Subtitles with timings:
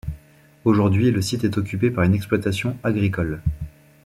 [0.65, 3.43] Aujourd'hui, le site est occupé par une exploitation agricole.